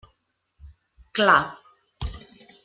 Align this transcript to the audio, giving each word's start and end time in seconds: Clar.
Clar. 1.19 1.45